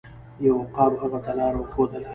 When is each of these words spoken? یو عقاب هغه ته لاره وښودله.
یو 0.45 0.55
عقاب 0.67 0.91
هغه 1.01 1.19
ته 1.25 1.31
لاره 1.37 1.57
وښودله. 1.59 2.09